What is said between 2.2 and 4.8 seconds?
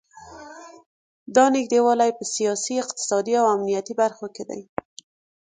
سیاسي، اقتصادي او امنیتي برخو کې دی.